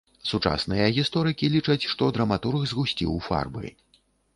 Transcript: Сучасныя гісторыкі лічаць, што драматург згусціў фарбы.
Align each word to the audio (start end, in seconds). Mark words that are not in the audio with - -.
Сучасныя 0.29 0.87
гісторыкі 0.95 1.51
лічаць, 1.57 1.85
што 1.95 2.11
драматург 2.19 2.69
згусціў 2.75 3.11
фарбы. 3.33 3.79